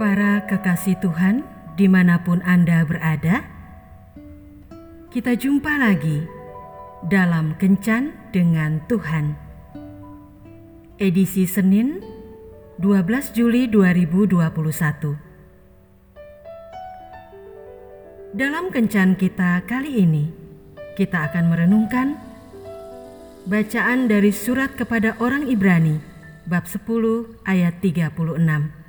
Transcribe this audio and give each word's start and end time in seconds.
Para 0.00 0.48
kekasih 0.48 0.96
Tuhan, 1.04 1.44
di 1.76 1.84
mana 1.84 2.24
pun 2.24 2.40
Anda 2.40 2.88
berada, 2.88 3.44
kita 5.12 5.36
jumpa 5.36 5.76
lagi 5.76 6.24
dalam 7.04 7.52
Kencan 7.60 8.16
dengan 8.32 8.80
Tuhan. 8.88 9.36
Edisi 10.96 11.44
Senin, 11.44 12.00
12 12.80 13.36
Juli 13.36 13.68
2021. 13.68 15.20
Dalam 18.32 18.72
Kencan 18.72 19.20
kita 19.20 19.68
kali 19.68 20.00
ini, 20.00 20.32
kita 20.96 21.28
akan 21.28 21.52
merenungkan 21.52 22.16
bacaan 23.44 24.08
dari 24.08 24.32
surat 24.32 24.72
kepada 24.72 25.20
orang 25.20 25.44
Ibrani, 25.44 26.00
bab 26.48 26.64
10 26.64 26.88
ayat 27.44 27.84
36. 27.84 28.79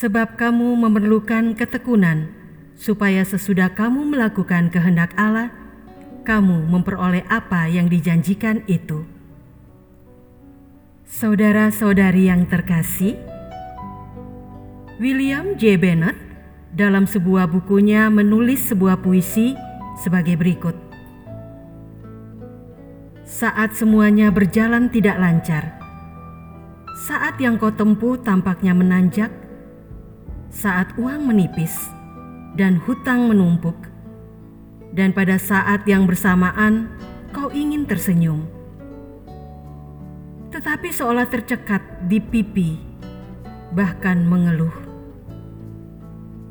Sebab 0.00 0.40
kamu 0.40 0.80
memerlukan 0.80 1.52
ketekunan, 1.52 2.32
supaya 2.72 3.20
sesudah 3.20 3.76
kamu 3.76 4.08
melakukan 4.08 4.72
kehendak 4.72 5.12
Allah, 5.12 5.52
kamu 6.24 6.72
memperoleh 6.72 7.20
apa 7.28 7.68
yang 7.68 7.84
dijanjikan 7.84 8.64
itu. 8.64 9.04
Saudara-saudari 11.04 12.32
yang 12.32 12.48
terkasih, 12.48 13.20
William 14.96 15.52
J. 15.60 15.76
Bennett 15.76 16.16
dalam 16.72 17.04
sebuah 17.04 17.52
bukunya 17.52 18.08
menulis 18.08 18.72
sebuah 18.72 19.04
puisi 19.04 19.52
sebagai 20.00 20.40
berikut. 20.40 20.80
Saat 23.28 23.76
semuanya 23.76 24.32
berjalan 24.32 24.88
tidak 24.88 25.20
lancar, 25.20 25.76
saat 27.04 27.36
yang 27.36 27.60
kau 27.60 27.68
tempuh 27.68 28.16
tampaknya 28.16 28.72
menanjak, 28.72 29.39
saat 30.50 30.90
uang 30.98 31.30
menipis 31.30 31.90
dan 32.58 32.82
hutang 32.82 33.30
menumpuk, 33.30 33.78
dan 34.90 35.14
pada 35.14 35.38
saat 35.38 35.86
yang 35.86 36.10
bersamaan 36.10 36.90
kau 37.30 37.46
ingin 37.54 37.86
tersenyum, 37.86 38.42
tetapi 40.50 40.90
seolah 40.90 41.30
tercekat 41.30 42.10
di 42.10 42.18
pipi, 42.18 42.74
bahkan 43.70 44.26
mengeluh. 44.26 44.74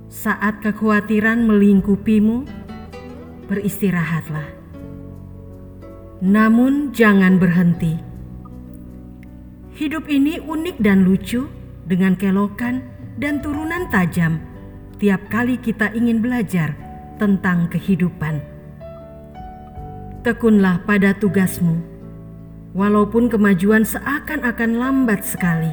Saat 0.08 0.64
kekhawatiran 0.64 1.46
melingkupimu, 1.46 2.48
beristirahatlah. 3.52 4.48
Namun, 6.24 6.96
jangan 6.96 7.38
berhenti. 7.38 8.00
Hidup 9.78 10.12
ini 10.12 10.42
unik 10.44 10.82
dan 10.84 11.08
lucu 11.08 11.48
dengan 11.88 12.20
kelokan 12.20 12.99
dan 13.20 13.44
turunan 13.44 13.92
tajam 13.92 14.40
tiap 14.96 15.28
kali 15.28 15.60
kita 15.60 15.92
ingin 15.92 16.24
belajar 16.24 16.72
tentang 17.20 17.68
kehidupan. 17.68 18.40
Tekunlah 20.24 20.88
pada 20.88 21.12
tugasmu, 21.12 21.84
walaupun 22.72 23.28
kemajuan 23.28 23.84
seakan-akan 23.84 24.72
lambat 24.80 25.24
sekali, 25.28 25.72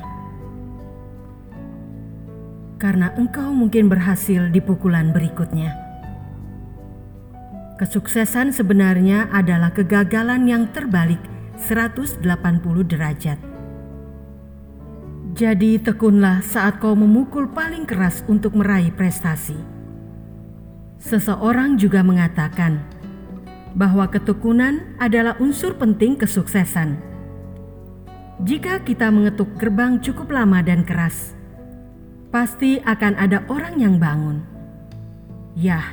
karena 2.83 3.15
engkau 3.15 3.55
mungkin 3.55 3.87
berhasil 3.87 4.51
di 4.51 4.59
pukulan 4.59 5.15
berikutnya. 5.15 5.71
Kesuksesan 7.77 8.51
sebenarnya 8.51 9.31
adalah 9.31 9.71
kegagalan 9.71 10.49
yang 10.49 10.65
terbalik 10.75 11.21
180 11.61 12.25
derajat. 12.87 13.56
Jadi 15.37 15.77
tekunlah 15.77 16.41
saat 16.41 16.81
kau 16.81 16.97
memukul 16.97 17.53
paling 17.53 17.85
keras 17.85 18.25
untuk 18.25 18.57
meraih 18.57 18.89
prestasi. 18.89 19.53
Seseorang 20.97 21.77
juga 21.77 22.01
mengatakan 22.01 22.81
bahwa 23.77 24.09
ketekunan 24.09 24.97
adalah 24.97 25.37
unsur 25.37 25.77
penting 25.77 26.17
kesuksesan. 26.17 26.97
Jika 28.49 28.81
kita 28.81 29.13
mengetuk 29.13 29.61
gerbang 29.61 30.01
cukup 30.01 30.33
lama 30.33 30.65
dan 30.65 30.81
keras, 30.89 31.37
pasti 32.33 32.81
akan 32.81 33.21
ada 33.21 33.45
orang 33.53 33.77
yang 33.77 34.01
bangun. 34.01 34.41
Yah, 35.53 35.85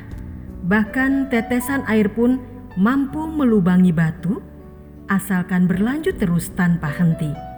bahkan 0.64 1.28
tetesan 1.28 1.84
air 1.92 2.08
pun 2.08 2.40
mampu 2.80 3.28
melubangi 3.28 3.92
batu 3.92 4.40
asalkan 5.12 5.68
berlanjut 5.68 6.16
terus 6.16 6.48
tanpa 6.56 6.88
henti. 6.96 7.53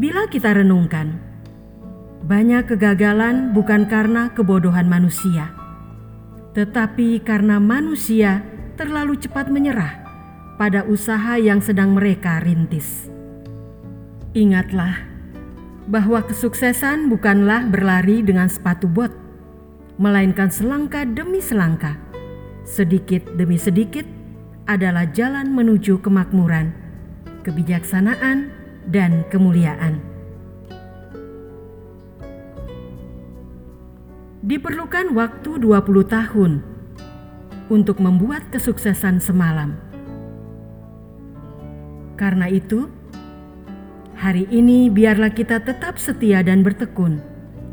Bila 0.00 0.24
kita 0.32 0.56
renungkan, 0.56 1.20
banyak 2.24 2.72
kegagalan 2.72 3.52
bukan 3.52 3.84
karena 3.84 4.32
kebodohan 4.32 4.88
manusia, 4.88 5.52
tetapi 6.56 7.20
karena 7.20 7.60
manusia 7.60 8.40
terlalu 8.80 9.20
cepat 9.20 9.52
menyerah 9.52 10.00
pada 10.56 10.88
usaha 10.88 11.36
yang 11.36 11.60
sedang 11.60 11.92
mereka 11.92 12.40
rintis. 12.40 13.12
Ingatlah 14.32 15.04
bahwa 15.84 16.24
kesuksesan 16.24 17.12
bukanlah 17.12 17.68
berlari 17.68 18.24
dengan 18.24 18.48
sepatu 18.48 18.88
bot, 18.88 19.12
melainkan 20.00 20.48
selangkah 20.48 21.04
demi 21.04 21.44
selangkah, 21.44 22.00
sedikit 22.64 23.36
demi 23.36 23.60
sedikit 23.60 24.08
adalah 24.64 25.04
jalan 25.12 25.52
menuju 25.52 26.00
kemakmuran, 26.00 26.72
kebijaksanaan, 27.44 28.59
dan 28.90 29.22
kemuliaan. 29.30 30.02
Diperlukan 34.42 35.14
waktu 35.14 35.62
20 35.62 36.10
tahun 36.10 36.52
untuk 37.70 38.02
membuat 38.02 38.50
kesuksesan 38.50 39.22
semalam. 39.22 39.78
Karena 42.18 42.50
itu, 42.50 42.90
hari 44.18 44.44
ini 44.50 44.90
biarlah 44.90 45.30
kita 45.30 45.62
tetap 45.62 45.96
setia 45.96 46.42
dan 46.42 46.66
bertekun 46.66 47.22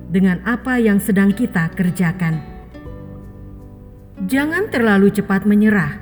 dengan 0.07 0.39
apa 0.47 0.78
yang 0.79 1.01
sedang 1.01 1.34
kita 1.34 1.73
kerjakan. 1.73 2.39
Jangan 4.28 4.72
terlalu 4.72 5.11
cepat 5.11 5.44
menyerah, 5.44 5.97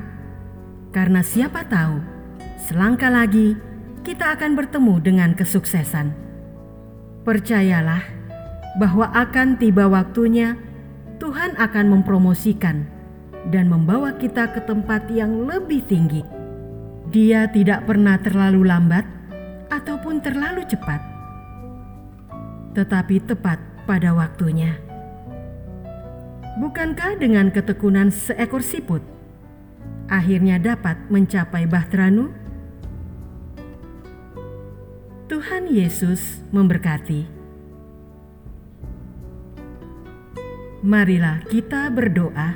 karena 0.93 1.25
siapa 1.25 1.65
tahu 1.65 2.01
selangkah 2.69 3.09
lagi 3.09 3.57
kita 4.05 4.37
akan 4.37 4.53
bertemu 4.53 5.01
dengan 5.01 5.33
kesuksesan. 5.33 6.13
Percayalah 7.25 8.05
bahwa 8.77 9.09
akan 9.09 9.57
tiba 9.57 9.89
waktunya 9.89 10.53
Tuhan 11.17 11.57
akan 11.57 11.85
mempromosikan 11.89 12.85
dan 13.49 13.65
membawa 13.65 14.13
kita 14.13 14.53
ke 14.53 14.61
tempat 14.61 15.09
yang 15.09 15.49
lebih 15.49 15.81
tinggi. 15.89 16.21
Dia 17.09 17.49
tidak 17.49 17.89
pernah 17.89 18.21
terlalu 18.21 18.69
lambat 18.69 19.09
ataupun 19.73 20.21
terlalu 20.21 20.61
cepat, 20.69 21.01
tetapi 22.77 23.25
tepat 23.25 23.57
pada 23.89 24.13
waktunya. 24.13 24.77
Bukankah 26.61 27.17
dengan 27.17 27.49
ketekunan 27.49 28.13
seekor 28.13 28.61
siput, 28.61 29.01
akhirnya 30.13 30.61
dapat 30.61 30.97
mencapai 31.09 31.65
bahteranu? 31.65 32.44
Tuhan 35.25 35.65
Yesus 35.73 36.45
memberkati. 36.53 37.25
Marilah 40.85 41.41
kita 41.49 41.89
berdoa. 41.89 42.53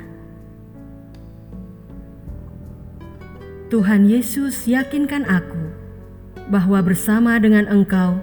Tuhan 3.73 4.05
Yesus, 4.05 4.69
yakinkan 4.69 5.25
aku 5.25 5.57
bahwa 6.53 6.85
bersama 6.85 7.41
dengan 7.41 7.65
Engkau, 7.65 8.21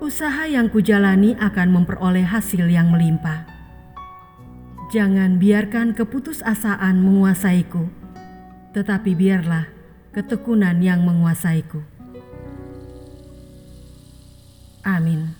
usaha 0.00 0.48
yang 0.48 0.72
kujalani 0.72 1.36
akan 1.36 1.84
memperoleh 1.84 2.24
hasil 2.24 2.64
yang 2.64 2.88
melimpah. 2.88 3.44
Jangan 4.88 5.36
biarkan 5.36 5.92
keputusasaan 5.92 6.96
menguasaiku, 6.96 7.92
tetapi 8.72 9.12
biarlah 9.12 9.68
ketekunan 10.16 10.80
yang 10.80 11.04
menguasaiku. 11.04 11.99
Amin. 14.84 15.34